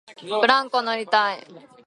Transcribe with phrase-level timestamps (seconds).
[0.41, 1.45] ブランコ乗りたい